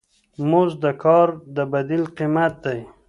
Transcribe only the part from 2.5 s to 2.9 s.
دی.